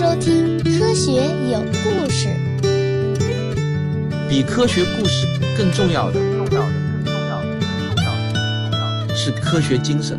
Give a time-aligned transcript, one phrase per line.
[0.00, 1.12] 收听《科学
[1.50, 2.28] 有故事》。
[4.30, 5.26] 比科学故事
[5.58, 6.56] 更重要的，更重
[7.28, 8.02] 要的，更重
[8.72, 10.18] 要的，是科学精神。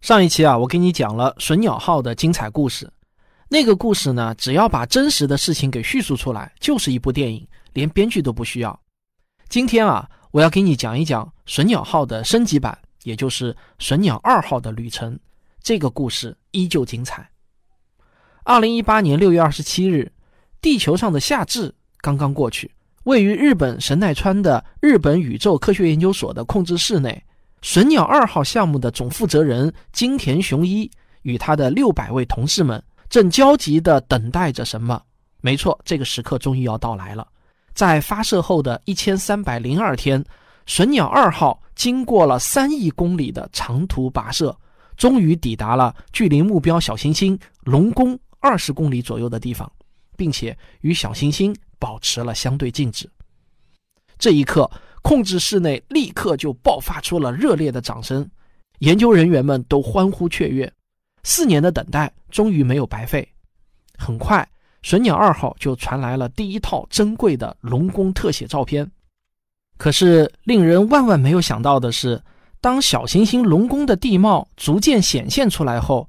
[0.00, 2.88] 上一期啊，我给你讲了隼鸟号的精彩故事。
[3.48, 8.80] 那个故事呢，只要把真实的事情给叙述出来，就是一部电影，连编剧都不需要。
[9.48, 15.18] 今天啊，我要给你讲一讲隼鸟号的升级版，也就是隼鸟二号的旅程。
[15.60, 17.28] 这个故事依旧精彩。
[18.44, 20.10] 二零一八年六月二十七日，
[20.60, 22.70] 地球上的夏至刚刚过去，
[23.04, 27.22] 位于日本神奈川的日本宇宙科学研究所的控制室内。
[27.60, 30.88] 隼鸟二号项目的总负责人金田雄一
[31.22, 35.02] 与他的六百位同事们正焦急地等待着什么？
[35.40, 37.26] 没错，这个时刻终于要到来了。
[37.74, 40.24] 在发射后的一千三百零二天，
[40.68, 44.56] 隼鸟二号经过了三亿公里的长途跋涉，
[44.96, 49.70] 终于抵达了距离目标小行星龙宫二十公里左右的地方，
[50.16, 53.10] 并且与小行星保持了相对静止。
[54.18, 54.70] 这一刻。
[55.00, 58.28] 控制室内立刻就爆发出了热烈的掌声，
[58.80, 60.70] 研究人员们都欢呼雀跃。
[61.22, 63.26] 四年的等待终于没有白费。
[63.96, 64.46] 很快，
[64.82, 68.90] 隼鸟二号就传来了第一套珍贵的龙宫特写照片。
[69.78, 72.20] 可是，令人万万没有想到的是，
[72.60, 76.08] 当小行星龙宫的地貌逐渐显现出来后，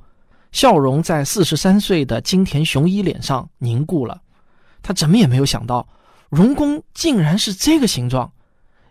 [0.52, 4.20] 笑容在四十三岁的金田雄一脸上凝固了。
[4.82, 5.88] 他怎么也没有想到，
[6.30, 8.30] 龙宫竟然是这个形状。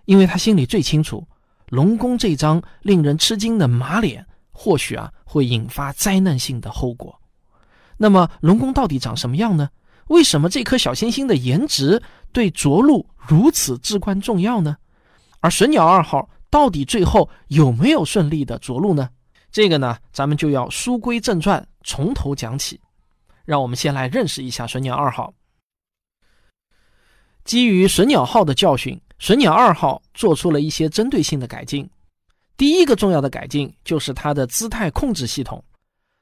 [0.04, 1.26] 因为他心里最清楚，
[1.68, 7.20] 龙宫这张令人吃惊的马脸，或许啊会引发灾难性的后果。
[7.98, 9.68] 那么，龙宫到底长什么样呢？
[10.08, 14.76] 为什么这颗小行星的颜值对着陆如此至关重要呢？
[15.40, 19.08] 而隼鸟二号到底最后有没有顺利的着陆呢？
[19.50, 22.80] 这个呢，咱们就要书归正传，从头讲起。
[23.44, 25.32] 让我们先来认识一下隼鸟二号。
[27.44, 29.00] 基于隼鸟号的教训。
[29.20, 31.90] 隼鸟二号做出了一些针对性的改进。
[32.56, 35.64] 第一个重要的改进就是它的姿态控制系统。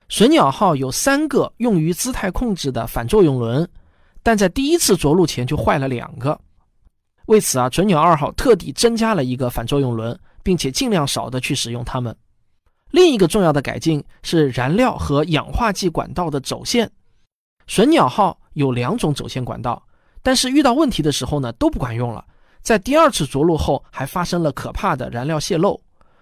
[0.09, 3.69] 隼鸟号有三个用于姿态控制的反作用轮，
[4.23, 6.39] 但在第一次着陆前就坏了两个。
[7.27, 12.17] 为此啊，隼鸟二号特地增加了一个反作用轮，并且尽量少的去使用它们。
[12.93, 16.89] 另一个重要的改进是燃料和氧化剂管道的走线。
[17.67, 19.83] 隼鸟号有两种走线管道，
[20.23, 22.25] 但是遇到问题的时候呢，都不管用了。
[22.63, 25.81] 在第二次着陆后，还发生了可怕的燃料泄漏，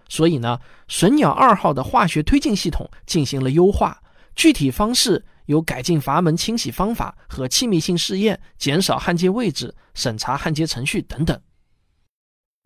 [0.08, 4.00] 所以呢，隼鸟二号的化学推进系统进行了优化，
[4.34, 11.38] 具体方式有改进阀门清洗方法和气密性试验，减少焊接位置，审查焊接程序等等。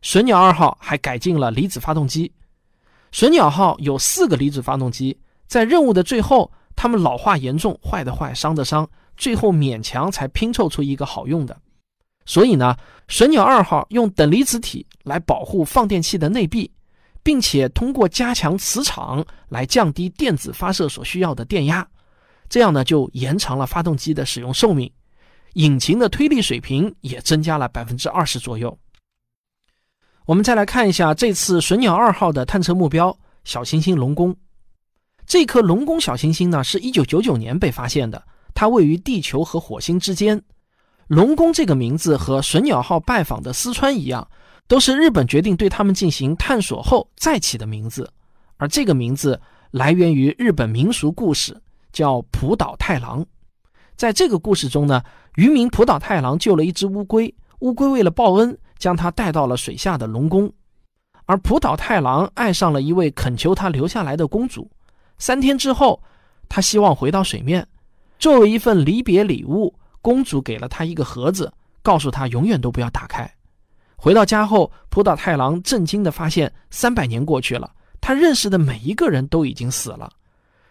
[0.01, 2.33] 隼鸟二号还改进了离子发动机。
[3.11, 11.57] 隼鸟号有四个离子发动机，在任务的最后，它们老化严重，坏的坏，伤的伤，最后勉强才拼凑出一个好用的。
[12.27, 12.77] 所以呢，
[13.09, 16.71] 隼鸟二号用等离子体来保护放电器的内壁，
[17.29, 21.87] 并且通过加强磁场来降低电子发射所需要的电压，
[22.49, 24.91] 这样呢就延长了发动机的使用寿命，
[25.53, 28.79] 引擎的推力水平也增加了百分之二十左右。
[30.25, 33.15] 我们再来看一下这次隼鸟二号的探测目标——
[33.45, 34.35] 小行星龙宫。
[35.27, 38.25] 这颗龙宫小行星呢，是一九九九年被发现的，
[38.55, 40.43] 它位于地球和火星之间。
[41.09, 44.27] 龙宫这个名字和隼鸟号拜访的四川一样，
[44.69, 48.09] 都是日本决定对他们进行探索后再起的名字。
[48.59, 49.41] 而这个名字
[49.71, 51.61] 来源于日本民俗故事，
[51.93, 53.25] 叫浦岛太郎。
[53.97, 55.03] 在这个故事中呢，
[55.35, 60.53] 渔民浦岛太郎救了一只乌龟，乌龟为了报恩，将它带到了水下的龙宫。
[61.27, 64.71] 而浦岛太郎爱上了一位恳求他留下来的公主。
[65.19, 66.03] 三天之后，
[66.49, 67.67] 他希望回到水面，
[68.19, 69.75] 作为一份离别礼物。
[70.01, 71.53] 公主给了他一个盒子，
[71.83, 73.31] 告诉他永远都不要打开。
[74.01, 77.69] 回到家后，浦岛太郎震惊地发现，三百年过去了，
[78.01, 80.09] 他认识的每一个人都已经死了。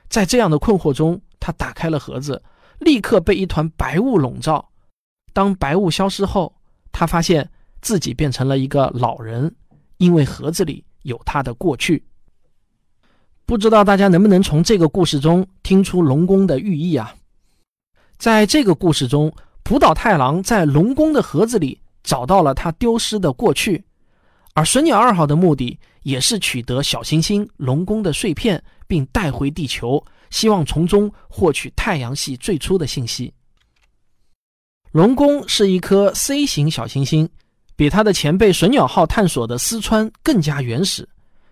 [0.08, 2.42] 在这样的困惑中，他打开了盒子，
[2.80, 4.66] 立刻被一团白雾笼罩。
[5.34, 6.56] 当白雾消失后，
[6.94, 7.48] 他发现
[7.82, 9.54] 自己变成了一个老人，
[9.98, 12.02] 因为盒子里有他的过去。
[13.46, 17.14] 不知道大家能不能从这个故事中听出龙宫的寓意啊？
[18.18, 19.30] 在这个故事中，
[19.64, 21.78] 浦岛太郎在龙宫的盒子里
[22.08, 23.84] 找到了他丢失的过去，
[24.54, 33.34] 而隼鸟二号的目的也是取得小行星龙宫的碎片，并带回地球，希望从中获取太阳系最初的信息。
[34.94, 37.28] 龙宫是一颗 C 型小行星，
[37.76, 41.10] 比它的前辈隼鸟号探索的思川更加原始，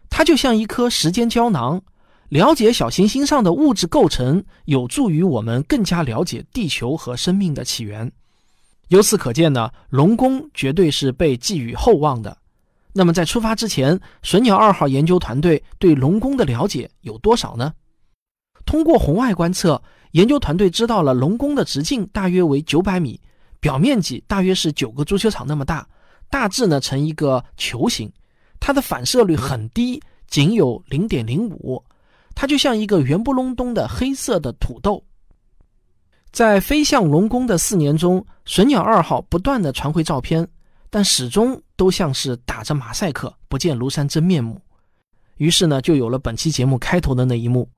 [0.10, 1.82] 它就像一颗时间胶囊，
[2.30, 8.10] 了解小行星上的物质构成，有助于我们更加了解地球和生命的起源。
[8.90, 12.38] 由此可见呢，龙宫绝对是被寄予厚望的。
[12.94, 17.74] 那么在出发之前，神鸟二号研究团队对龙宫的了解有多少呢？
[18.66, 23.20] 通过红外观测，研究团队知道了龙宫的直径大约为九百米，
[23.60, 25.88] 表面积大约是九个足球场那么大，
[26.30, 28.12] 大致呢呈一个球形，
[28.60, 31.84] 它的反射率很低，仅有零点零五。
[32.34, 35.04] 它就像一个圆不隆咚的黑色的土豆。
[36.36, 40.46] 在飞向龙宫的四年中，隼鸟二号不断的传回照片，
[40.90, 44.60] 但始终都像是打着马赛克，不见庐山真面目。
[45.38, 47.70] 于是呢，就有了本期节目开头的那一幕：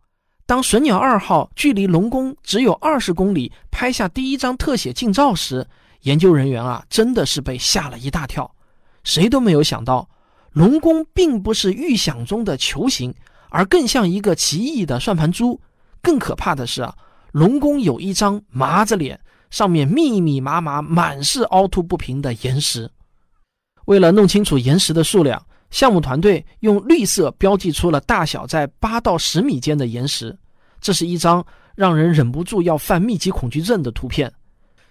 [0.48, 5.64] 当隼鸟二号距离龙宫只有二十公里，拍下第一张特写近照时，
[6.02, 8.52] 研究人员啊，真的是被吓了一大跳。
[9.04, 10.10] 谁都没有想到，
[10.54, 13.14] 龙宫并不是预想中的球形。
[13.50, 15.62] 而更像一个奇异的算盘珠。
[16.02, 16.96] 更可怕的是啊，
[17.32, 19.20] 龙宫有一张麻子脸，
[19.50, 22.90] 上面密密麻麻满是凹凸不平的岩石。
[23.86, 30.38] 为了弄清楚岩石的数量，项目团队用绿色标记出了大小在八到十米间的岩石。
[30.80, 31.46] 这是一张
[31.76, 34.32] 让人忍不住要犯密集恐惧症的图片。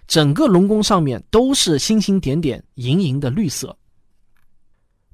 [0.07, 3.75] 整个龙宫上面都是星星点点、莹莹的绿色。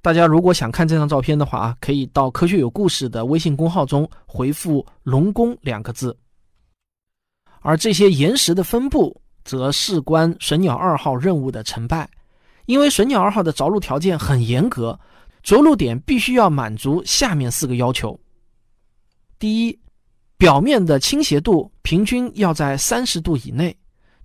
[0.01, 6.15] 大家如果想看这张照片的话啊，可以到“科学有故事”的微信公号中回复“龙宫”两个字。
[7.63, 12.07] 而这些岩石的分布，则事关神鸟二号任务的成败，
[12.65, 14.99] 因为神鸟二号的着陆条件很严格，
[15.41, 18.19] 着陆点必须要满足下面四个要求：
[19.39, 19.79] 第一，
[20.37, 23.73] 表面的倾斜度平均要在三十度以内；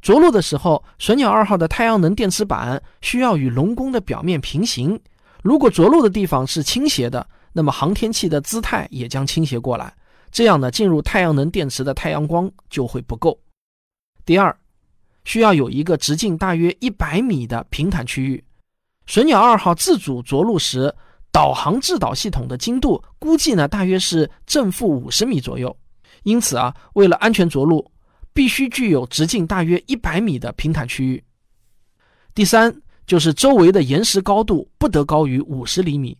[0.02, 5.00] 着陆的时候，神鸟二号的太阳能电池板需要与龙宫的表面平行。
[5.42, 9.94] 如果着陆的地方是倾斜的，那么航天器的姿态也将倾斜过来，
[10.30, 13.38] 这样呢，进入太阳能电池的太阳光就会不够。
[14.24, 14.56] 第二，
[15.24, 18.42] 需要有一个直径大约一百米的平坦区域。
[19.06, 20.94] 神鸟二号自主着陆时，
[21.32, 25.74] 导航制导系统的精度估计呢，大约是正负五十米左右。
[26.22, 27.90] 因此啊，为了安全着陆，
[28.32, 31.22] 必须具有直径大约一百米的平坦区域。
[32.34, 32.82] 第三。
[33.08, 36.14] 就是周围的岩石高度不得高于五十厘米，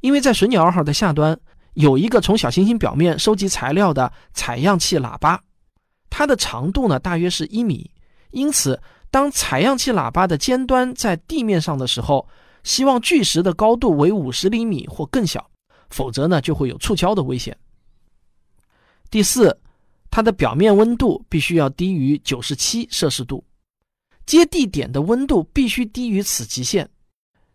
[0.00, 1.38] 因为在水鸟二号的下端
[1.74, 5.40] 有一个从小行星表面收集材料的采样器喇叭，
[6.10, 7.90] 它的长度呢大约是一米，
[8.30, 8.80] 因此
[9.10, 12.26] 当采样器喇叭的尖端在地面上的时候，
[12.62, 15.50] 希望巨石的高度为五十厘米或更小，
[15.90, 17.56] 否则呢就会有触礁的危险。
[19.10, 19.56] 第四，
[20.10, 23.44] 它的表面温度必须要低于九十七摄氏度。
[24.26, 26.88] 接地点的温度必须低于此极限，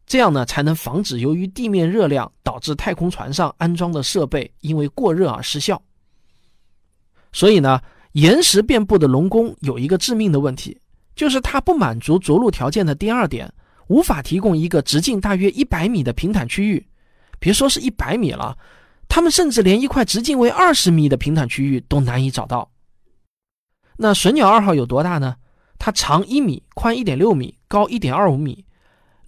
[0.06, 5.82] 这样呢才能防止由于地面热量导致太空船上安装的设备因为过热而失效。
[7.32, 10.78] 所以呢，岩石遍布的龙宫有一个致命的问题，
[11.16, 13.50] 就是它不满足着陆条件的第二点，
[13.88, 16.86] 无法提供一个直径大约一百米的平坦区域。
[17.40, 18.58] 别说是一百米了，
[19.08, 22.70] 他们甚至连一块直径为二十米的平坦区域都难以找到。
[23.96, 25.38] 那隼鸟二号有多大呢？
[25.78, 28.66] 它长一米，宽一点六米，高一点二五米，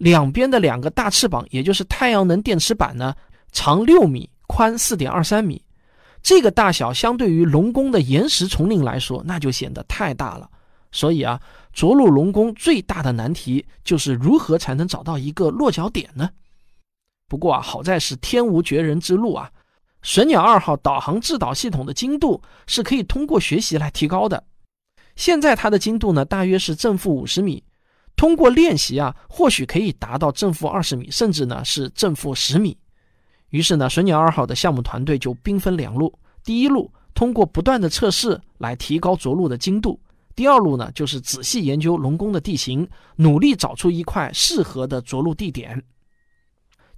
[0.02, 3.14] 两边的两个大翅膀，也就是太阳能电池板呢，
[3.52, 5.62] 长六米，宽四点二三米。
[6.20, 10.50] 这个大小相对于龙宫的岩石丛林来说，那就显得太大了。
[10.90, 11.40] 所以啊，
[11.72, 16.28] 着陆龙宫最大的难题就是如何才能找到一个落脚点呢？
[17.28, 19.48] 不过啊，好在是天无绝人之路啊，
[20.02, 24.42] 神鸟二号导航制导系统的精度是可以通过学习来提高的。
[25.14, 27.62] 现在它的精度呢，大约是正负五十米。
[28.16, 32.76] 通过练习啊，或许可以达到正负二十米，甚至呢是正负十米。
[33.50, 39.98] 于是呢，神鸟二号的项目团队就兵分两路：第一路通过不断的测试来提高着陆的精度；
[40.34, 45.82] 第二路呢，就是仔细研究龙宫的地形，努力找出一块适合的着陆地点。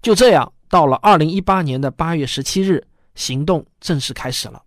[0.03, 4.63] 就这样，到了二零一八年的八月十七日，行动正式开始了。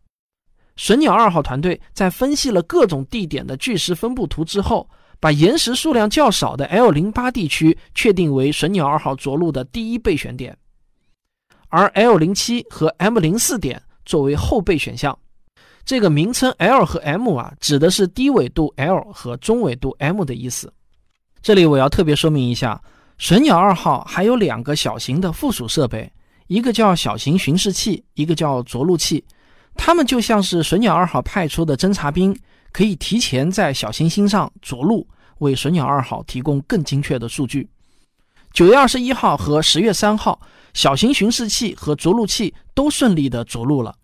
[0.76, 4.90] 神鸟二号团队在分析了各种地点的巨石分布图之后，
[5.20, 10.56] 把岩石数量较少的 L 零八地区确定为神鸟二号着陆的第一备选点，
[11.70, 15.18] 而 L 零七和 M 零四点作为后备选项。
[15.84, 20.72] 这个名称 L 和 M 啊，指的是低纬度 L 和中纬度 M 的意思。
[21.42, 22.82] 这里我要特别说明一下，
[23.18, 26.12] 神鸟二号还有两个小型的附属设备，
[26.48, 29.24] 一个叫小型巡视器，一个叫着陆器。
[29.76, 32.38] 它们就像是神鸟二号派出的侦察兵，
[32.72, 35.08] 可以提前在小行星上着陆，
[35.40, 37.70] 为神鸟二号提供更精确的数据。
[38.54, 40.40] 九月二十一号和十月三号，
[40.74, 43.96] 小型巡视器和着陆器都顺利的着陆了。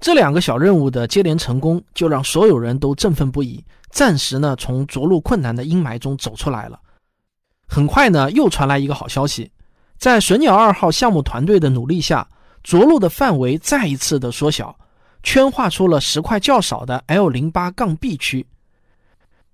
[0.00, 6.80] 这两个小任务的接连成功，就让所有人都振奋不已，暂时呢从着陆困难的阴霾中走出来了。
[7.68, 9.52] 很快呢，又传来一个好消息，
[9.98, 12.26] 在神鸟二号项目团队的努力下，
[12.64, 14.76] 着陆的范围再一次的缩小，
[15.22, 18.46] 圈画出了石块较少的 L 零八杠 B 区。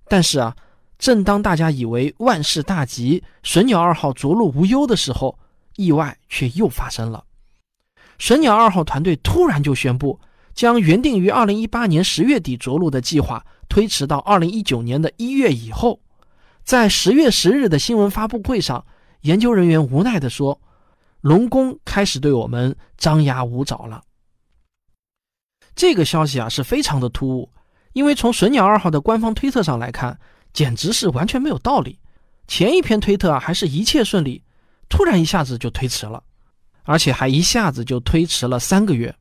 [0.09, 0.57] 但是啊，
[0.99, 5.39] 正当大家以为万事大吉，神鸟二号着陆无忧的时候，
[5.77, 7.25] 意外却又发生了。
[8.19, 10.19] 神鸟二号团队突然就宣布。
[10.55, 16.01] 将原定于二零一八年十月底着陆的计划推迟到二零一九年的一月以后，
[16.65, 18.83] 在十月十日的新闻发布会上，
[19.21, 20.59] 研究人员无奈地说
[21.21, 24.03] ：“龙宫开始对我们张牙舞爪了。”
[25.77, 27.49] 这个消息啊是非常的突兀，
[27.93, 30.19] 因为从神鸟二号的官方推特上来看，
[30.55, 31.99] 简直是完全没有道理。
[32.49, 34.43] 前一篇推特啊还是一切顺利，
[34.89, 36.23] 突然一下子就推迟了，
[36.85, 39.15] 而且还一下子就推迟了三个月。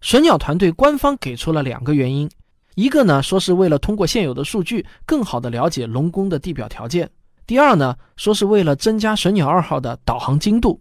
[0.00, 2.28] 神鸟团队官方给出了两个原因，
[2.74, 7.08] 一个呢说是为了通过现有的数据更好的了解龙宫的地表条件，
[7.46, 10.80] 第二呢说是为了增加神鸟二号的导航精度。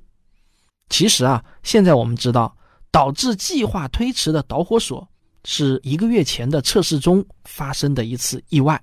[0.89, 2.55] 其实啊，现在我们知道，
[2.89, 5.07] 导致计划推迟的导火索
[5.45, 8.81] 是一个月前的测试中发生的一次意外。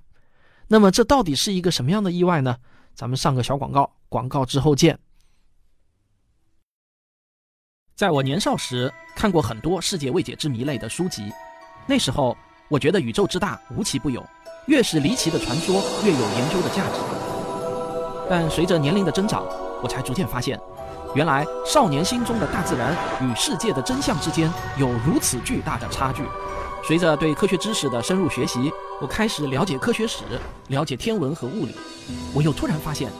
[0.68, 2.56] 那么这到底是一个什么样的意外呢？
[2.94, 4.98] 咱们上个小广告，广告之后见。
[7.94, 11.32] 在我年少时，看过很多世界未解之谜类的书籍。
[11.86, 12.36] 那时候，
[12.68, 14.24] 我觉得宇宙之大无奇不有，
[14.66, 17.00] 越是离奇的传说，越有研究的价值。
[18.28, 19.46] 但随着年龄的增长，
[19.82, 20.60] 我才逐渐发现，
[21.14, 26.22] 原来少年心中的大自然与世界的真相之间有如此巨大的差距。
[26.86, 30.22] 随着对科学知识的深入学习，我开始了解科学史，
[30.68, 31.74] 了解天文和物理。
[32.32, 33.10] 我又突然发现，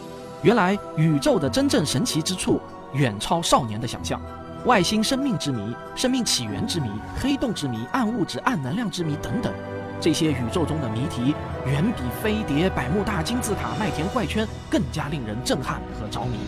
[0.41, 2.61] 原来宇宙的真正神奇之处
[2.95, 4.21] 远超少年的想象。
[4.67, 6.89] 外星生命之谜、生命起源之谜、
[7.21, 9.53] 黑洞之谜、暗物质、暗能量之谜等等，
[10.01, 11.35] 这些宇宙中的谜题
[11.67, 16.39] 远比飞碟、百慕大金字塔、麦田怪圈更加令人震撼和着迷。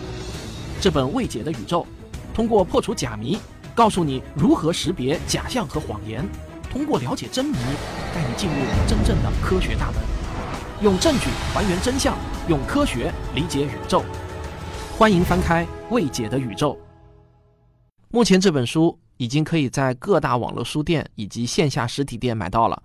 [0.80, 1.84] 这本未解的宇宙，
[2.32, 3.40] 通过破除假谜，
[3.74, 6.22] 告诉你如何识别假象和谎言；
[6.70, 7.56] 通过了解真谜，
[8.14, 8.56] 带你进入
[8.86, 10.02] 真正的科学大门，
[10.82, 14.04] 用证据还原真相，用科学理解宇宙。
[14.98, 16.74] 欢迎翻开《未解的宇宙》。
[18.10, 22.82] 目前这本书已经可以在各大网络书店以及线下实体店买到了。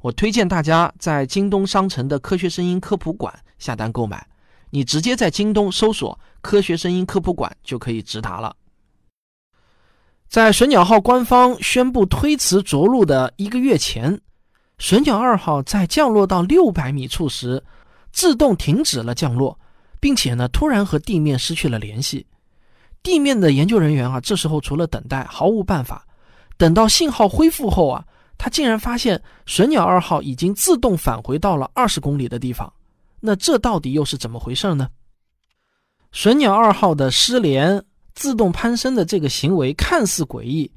[0.00, 4.26] 我推荐大家在京东商城的科学声音科普馆下单购买。
[4.70, 8.54] 你直接在京东搜索“科学声音科普馆”就可以直达了。
[10.28, 14.20] 在神鸟号官方宣布推迟着陆的一个月前，
[14.78, 17.62] 神鸟二号在降落到六百米处时，
[18.12, 19.58] 自动停止了降落，
[20.00, 22.26] 并且呢，突然和地面失去了联系。
[23.02, 26.04] 地面的研究人员啊，这时候除了等待，毫无办法。
[26.58, 28.04] 等到信号恢复后啊，
[28.36, 32.70] 他竟然发现神鸟二号已经自动返回到了二十公里的地方。
[33.20, 34.88] 那这到底又是怎么回事呢？
[36.12, 37.82] 神鸟二号的失联、
[38.16, 40.68] 自动攀升的这个行为看似诡异，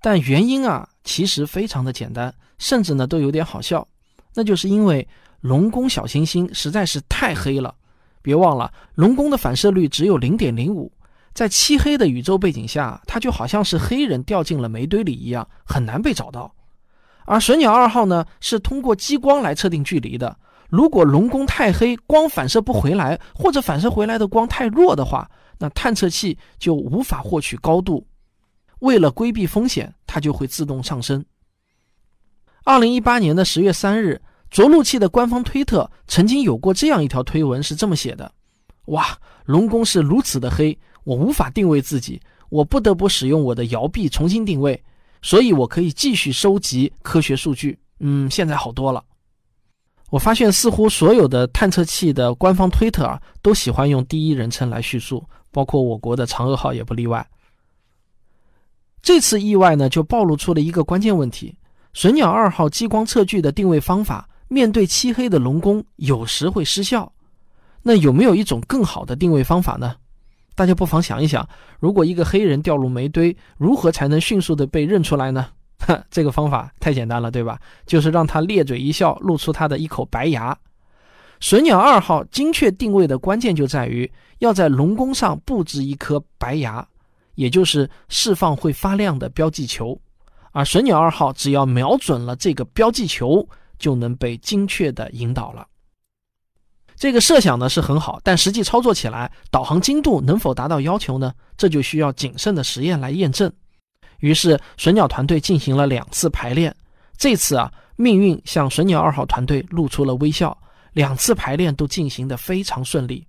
[0.00, 3.86] 但原因啊，其实非常的简单，甚至呢都有点好笑。
[4.34, 5.06] 那就是因为
[5.42, 7.72] 龙宫小行星实在是太黑了。
[8.22, 10.90] 别忘了，龙宫的反射率只有零点零五。
[11.32, 16.50] 在漆黑的宇宙背景下，它就好像是黑人掉进了煤堆里一样，很难被找到。
[17.26, 20.34] 而水鸟二号呢，是通过激光来测定距离的。
[20.70, 28.06] 如果龙宫太黑，光反射不回来，或者反射回来的光太弱的话，那探测器就无法获取高度。
[28.80, 31.24] 为了规避风险，它就会自动上升。
[32.64, 34.20] 二零一八年的十月三日，
[34.50, 38.30] 着陆器的官方推特曾经有过这样一条推文，是这么写的
[38.86, 44.82] ：“哇，龙宫是如此的黑。”我无法定位自己，我不得不使用我的摇臂重新定位，
[45.22, 47.78] 所以我可以继续收集科学数据。
[48.00, 49.04] 嗯，现在好多了。
[50.10, 55.24] 我发现似乎所有的探测器的官方推特啊，都喜欢用第一人称来叙述，
[55.56, 57.26] 包括我国的嫦娥号也不例外。
[59.00, 61.56] 这次意外呢，就暴露出了一个关键问题：
[61.94, 67.10] 神鸟二号激光测距的定位方法，面对漆黑的龙宫，有时会失效。
[67.82, 69.96] 那有没有一种更好的定位方法呢？
[70.54, 71.48] 大家不妨想一想，
[71.80, 75.48] 如果一个黑人掉入煤堆，如何才能迅速的被认出来呢？
[75.78, 77.58] 哈， 这个方法太简单了，对吧？
[77.86, 80.54] 就是让他咧嘴一笑，露出他的一口白牙。
[81.40, 86.86] 神鸟二号精确定位的关键就在于要在龙宫上布置一颗白牙，
[87.34, 89.98] 也就是释放会发亮的标记球，
[90.52, 93.46] 而神鸟二号只要瞄准了这个标记球，
[93.78, 95.66] 就能被精确的引导了。
[96.96, 101.30] 这个设想呢是很好，但实际操作起来，导航精度能否达到要求呢？
[101.58, 103.52] 这就需要谨慎的实验来验证。
[104.20, 106.74] 于是，神鸟团队进行了两次排练，
[107.18, 110.56] 这次啊，命运向神鸟二号团队露出了微笑，
[110.96, 113.26] 两次排练都进行得非常顺利。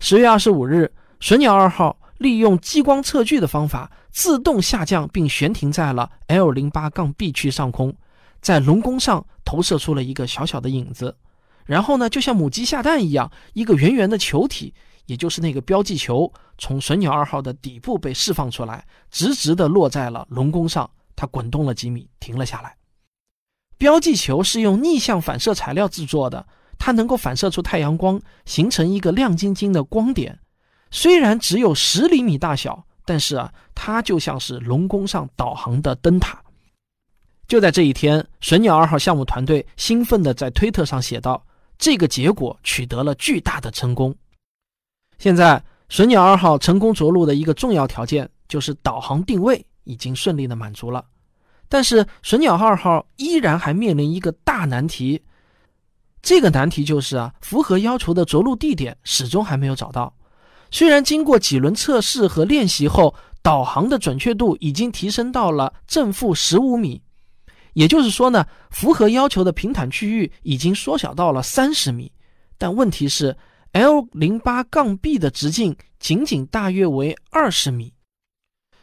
[0.00, 7.94] 十月二十五日，神鸟二号利用激光测距的方法，自动下降并悬停在了 L 零八杠 B 区上空，
[8.40, 11.14] 在龙宫上投射出了一个小小的影子。
[11.66, 14.72] 然后呢，就像母鸡下蛋一样，一个圆圆的球体，
[15.04, 20.90] 也就是那个标记球，从神鸟二号的底部被释放出来，直直地落在了龙宫上。
[21.14, 22.74] 它滚动了几米，停了下来。
[23.76, 26.46] 标记球是用逆向反射材料制作的，
[26.84, 30.36] 它能够反射出太阳光，形成一个亮晶晶的光点。
[30.90, 36.42] 虽然只有十厘米大小，但是啊，它就像是龙宫上导航的灯塔。
[37.46, 41.40] 就在这一天，神鸟二号项目团队兴奋地在推特上写道。
[41.78, 44.12] 这个结果取得了巨大的成功。
[45.18, 51.04] 现在，神鸟二号成功着陆的一个重要条件就是导航定位已经顺利的满足了。
[51.68, 55.22] 但是，神鸟二号依然还面临一个大难题。
[56.22, 60.14] 这个难题就是啊，符合要求的着陆地点始终还没有找到。
[60.70, 67.02] 虽然经过几轮测试和练习后，导航的准确度已经提升到了正负十五米。
[67.74, 72.12] 也就是说呢，符合要求的平坦区域已经缩小到了三十米，
[72.56, 73.36] 但问题是
[73.72, 77.92] ，L 零八杠 B 的直径仅仅大约为二十米。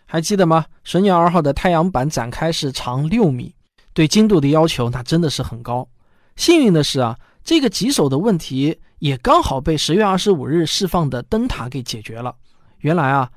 [0.06, 0.66] 还记得吗？
[0.84, 3.56] 神鸟二号的太阳板展开是长六米，
[3.94, 5.88] 对精度的要求那真的是很高。
[6.36, 12.36] 幸运的是啊，这个棘手的问题也刚好被十月二十五日释放的灯塔给解决了。
[12.80, 13.32] 原来啊，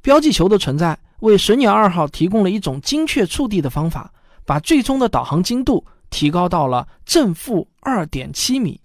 [0.00, 4.12] 标记球的存在为神鸟二号提供了一种精确触地的方法。
[4.48, 8.80] 把最终的导航精度提高到了正负二点七米。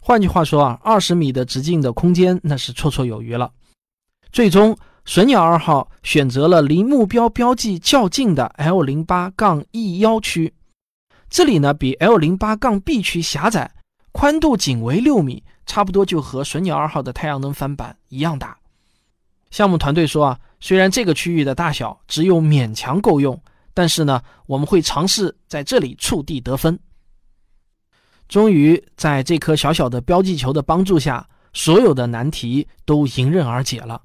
[0.00, 3.52] 换句话说啊，二十米的直径的空间那是绰绰有余了。
[4.32, 10.52] 最终，神鸟二号选择了离目标标记较近的 L 零八杠 E 幺区，
[11.30, 13.72] 这里呢比 L 零八杠 B 区狭窄，
[14.12, 18.58] 宽度仅为六米，差不多就和隼鸟二号的太阳能帆板一样大。
[19.50, 23.40] 项目团队说啊，虽然这个区域的大小只有勉强够用。
[23.72, 26.78] 但是呢，我们会尝试在这里触地得分。
[28.28, 34.02] 终于，在这颗小小的标记球的帮助下，所有的难题都迎刃而解了。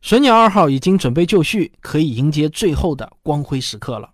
[0.00, 4.08] 隼鸟二号已经准备就绪，可以迎接最后的光辉时刻了。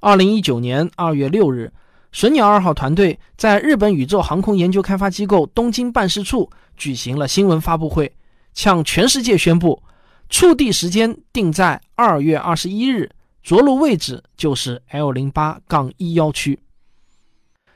[0.00, 1.72] 二零一九年二月六日，
[2.12, 8.14] 神鸟二号团队在日本宇宙航空研究开发机构东京办事处举行了新闻发布会，
[8.52, 9.82] 向全世界宣布，
[10.28, 13.10] 触地时间定在二月二十一日。
[13.42, 16.60] 着陆位置就是 L 零八杠一幺区。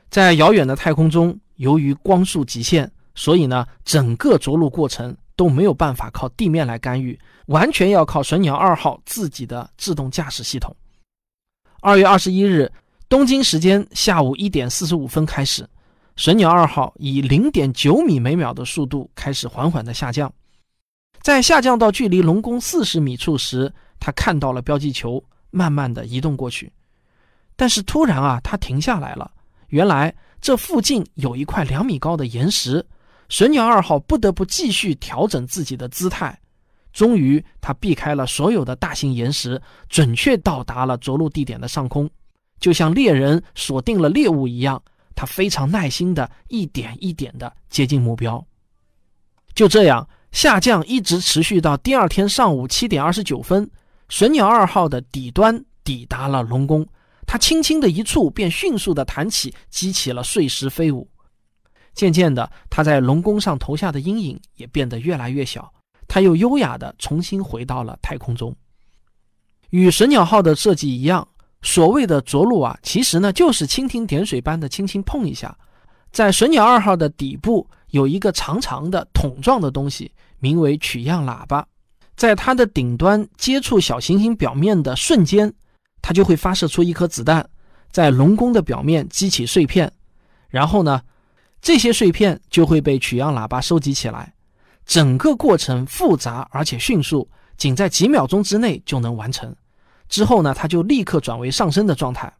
[0.09, 10.73] 在遥远的太空中，由于光速极限，所以呢，整个着陆过程都没有办法靠地面来干预，完全要靠神鸟二号自己的自动驾驶系统。
[11.81, 12.71] 二月二十一日，
[13.09, 15.67] 东京时间下午一点四十五分开始，
[16.15, 20.31] 神鸟二号以零点九米每秒的速度开始缓缓的下降。
[21.21, 25.23] 在下降到距离龙宫四十米处时，他看到了标记球。
[25.49, 26.71] 慢慢的移动过去，
[27.55, 29.31] 但是突然啊，它停下来了。
[29.69, 32.85] 原来这附近有一块两米高的岩石，
[33.29, 36.37] 神鸟二号不得不继续调整自己的姿态。
[36.91, 42.07] 终于，它避开了所有的大型岩石，准确到达了着陆地点的上空，
[42.59, 44.81] 就像猎人锁定了猎物一样。
[45.15, 48.45] 他非常耐心的一点一点的接近目标。
[49.55, 53.67] 就这样，下降一直持续到第二天上午七点二十九分。
[54.09, 56.87] 神鸟二号的底端抵达了龙宫，
[57.25, 61.09] 它轻轻的一触，便迅速的弹起，激起了碎石飞舞。
[61.95, 65.73] 渐渐的，它在龙宫上投下的阴影也变得越来越小，
[66.07, 68.55] 它又优雅的重新回到了太空中。
[69.71, 71.27] 与神鸟号的设计一样，
[71.61, 75.57] 所谓的着陆啊，其实呢就是蜻蜓点水般的轻轻碰一下。
[76.11, 81.67] 在隼鸟二号的底部有一个长长的桶状的东西，名为取样喇叭。
[82.15, 85.53] 在它的顶端接触小行星表面的瞬间，
[86.01, 87.47] 它就会发射出一颗子弹，
[87.91, 89.91] 在龙宫的表面激起碎片，
[90.49, 91.01] 然后呢，
[91.61, 94.33] 这些碎片就会被取样喇叭收集起来。
[94.85, 99.53] 整个过程复杂而且迅速，仅在几秒钟之内就能完成。
[100.09, 102.31] 之后呢，它就立刻转为上升的状态。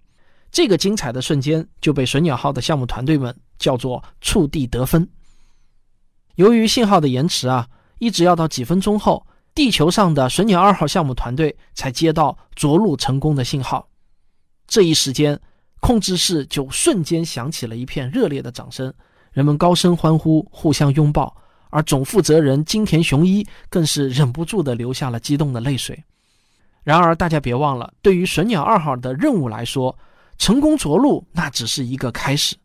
[0.52, 5.08] 这个精彩的瞬间就被神鸟号的项目团队们叫做触地得分。
[6.36, 7.68] 由于信号的延迟啊，
[8.00, 9.26] 一直要到几分钟后。
[9.56, 13.90] 地球上的神鸟二号项目团队才接到着陆成功的信号，
[14.68, 15.42] 这一时间，
[15.80, 18.94] 控制室就瞬间响起了一片热烈的掌声，
[19.32, 21.36] 人们高声欢呼，互相拥抱，
[21.72, 26.04] 而总负责人金田雄一更是忍不住的流下了激动的泪水。
[26.88, 29.94] 然而，大家别忘了，对于神鸟二号的任务来说，
[30.38, 32.56] 成功着陆那只是一个开始。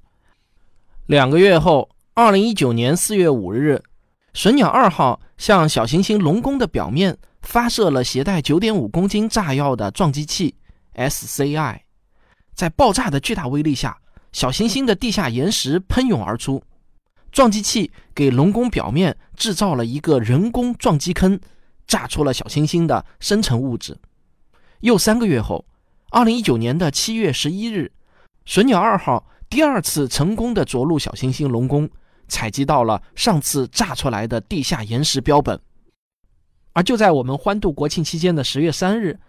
[1.06, 3.82] 两个月后，二零一九年四月五日，
[4.32, 10.54] 神鸟二号向小行星龙宫的表面发射了携带九点五公斤炸药的撞击器
[10.94, 11.80] SCI，
[12.54, 13.98] 在爆炸的巨大威力下，
[14.30, 16.62] 小行星的地下岩石喷涌而出。
[17.32, 21.40] 撞击器给龙宫表面制造了一个人工撞击坑，
[21.88, 23.98] 炸出了小行星的生成物质。
[24.83, 25.64] 又三个月后，
[26.11, 27.92] 二零一九年的七月十一日，
[28.45, 31.88] 隼鸟二号第二次成功的着陆小行星龙宫，
[32.27, 35.61] 采集到了上次炸出来的地下岩石标本。
[36.73, 39.21] 而就在我们欢度国庆期间的十月三日，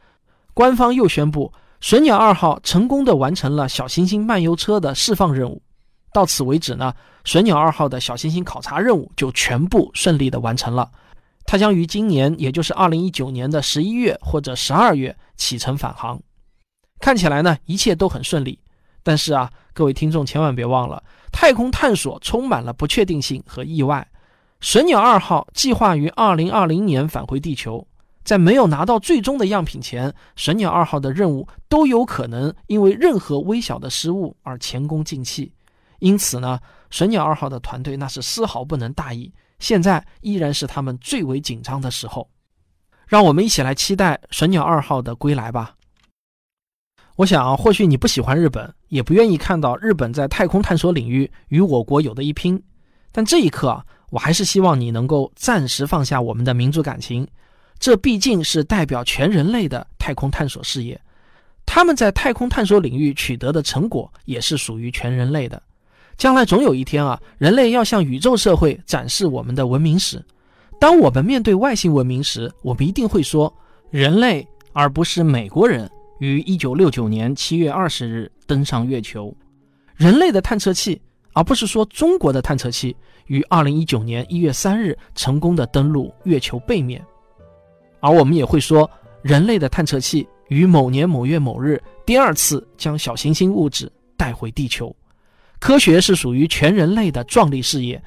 [0.56, 5.62] 官方又宣布神鸟二号成功的完成了小行星漫游车的释放任务。
[6.12, 6.92] 到此为止呢，
[7.26, 10.90] 神鸟二号的小行星考察任务就全部顺利的完成了。
[11.46, 16.20] 它将于今年，也就是二零一九年的十一月或者十二月启程返航。
[17.00, 18.60] 看起来呢，一切都很顺利。
[19.04, 24.08] 但是啊，各位听众千万别忘了，太空探索充满了不确定性和意外。
[24.62, 27.86] 神鸟二号计划于二零二零年返回地球，
[28.24, 35.52] 在没有拿到最终的样品前，神鸟二号的任务都有可能因为任何微小的失误而前功尽弃。
[36.00, 36.58] 因此呢，
[36.90, 39.30] 神鸟二号的团队那是丝毫不能大意，
[39.64, 42.30] 现在依然是他们最为紧张的时候。
[43.08, 45.74] 让我们一起来期待神鸟二号的归来吧。
[47.16, 52.62] 我想，或许你不喜欢日本，也不愿意看到日本在太空探索领域与我国有的一拼，
[53.14, 57.26] 但这一刻，我还是希望你能够暂时放下我们的民族感情。
[57.80, 61.00] 这毕竟是代表全人类的太空探索事业，
[61.66, 65.62] 他们在太空探索领域取得的成果也是属于全人类的。
[66.18, 70.24] 将来总有一天啊，人类要向宇宙社会展示我们的文明史。
[70.80, 73.54] 当我们面对外星文明时，我们一定会说：
[73.90, 79.36] 人类，而不是美国人，于一九六九年七月二十日登上月球。
[79.96, 81.02] 人类的探测器，
[81.34, 82.96] 而不是说中国的探测器，
[83.28, 87.04] 于二零一九年一月三日成功的登陆月球背面。
[88.00, 88.90] 而我们也会说，
[89.22, 94.94] 人类的探测器于某年某月某日第二次将小行星物质带回地球。
[95.64, 98.04] 科学是属于全人类的壮丽事业，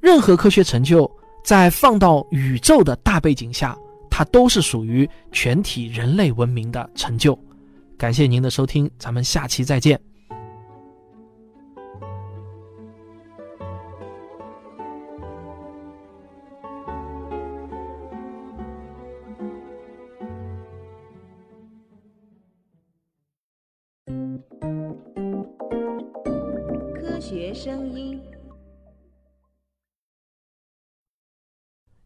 [0.00, 1.08] 任何科学成就
[1.44, 3.76] 在放到宇宙的大背景下，
[4.08, 7.38] 它都是属于全体人类文明的成就。
[7.98, 10.00] 感谢您的收听，咱们下期再见。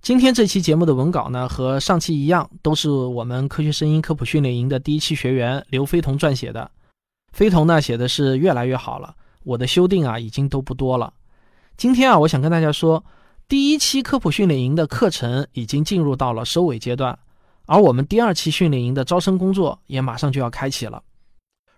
[0.01, 6.71] 今天这期节目的文稿呢，和上期一样，都是我们科学声音科普训练营的第一期学员刘飞彤撰写的。
[7.33, 11.13] 飞彤呢写的是越来越好了，我的修订啊已经都不多了。
[11.77, 13.05] 今天啊，我想跟大家说，
[13.49, 17.19] 第一期科普训练营的课程已经进入到了收尾阶段，
[17.67, 21.03] 而我们第二期训练营的招生工作也马上就要开启了。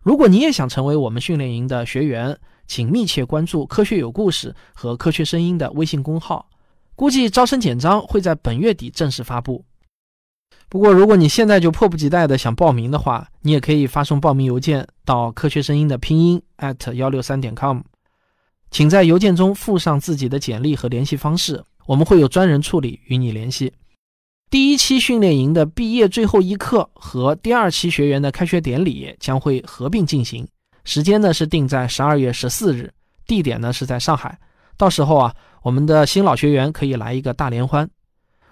[0.03, 6.49] 如果你也想成为我们训练营的学员，请密切关注“科学有故事”和“科学声音”的微信公号，
[7.01, 9.65] 估计招生简章会在本月底正式发布。
[10.69, 16.43] 不过，如果你现在就迫不及待的想报名的话，你也可以发送报名邮件到“科学声音”的拼音
[16.93, 17.81] 幺六三点 com，
[18.71, 23.73] 请在邮件中附上自己的简历和联系方式，我们会有专人处理与你联系。
[24.51, 30.47] 第一期训练营的毕业最后一课和第二期学员的开学典礼将会合并进行。
[30.85, 32.93] 时间呢是定在十二月十四日，
[33.27, 34.39] 地点呢是在上海。
[34.81, 37.87] 到时候啊，我们的新老学员可以来一个大联欢。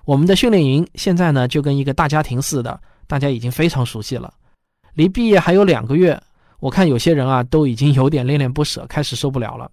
[0.05, 4.31] 我们的训练营现在呢就跟一个大家庭似的，大家已经非常熟悉了。
[4.93, 6.21] 离毕业还有两个月，
[6.61, 9.71] 我看有些人啊都已经有点恋恋不舍，开始受不了了。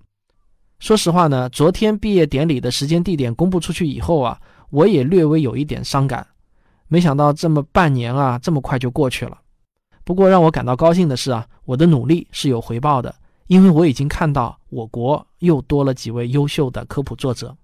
[0.79, 4.39] 说实话呢，昨天毕业典礼的时间地点公布出去以后啊，
[4.69, 6.25] 我也略微有一点伤感。
[6.87, 9.37] 没想到这么半年啊，这么快就过去了。
[10.05, 13.13] 不过让我感到高兴的是啊，我的努力是有回报的，
[13.47, 17.55] 因为我已经看到我国又多了几位优秀的科普作者。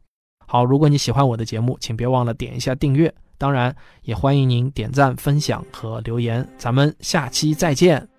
[0.46, 6.48] 好，如果你喜欢我的节目，请别忘了点一下订阅，当然也欢迎您点赞、分享和留言。
[6.58, 8.11] 咱们下期再见。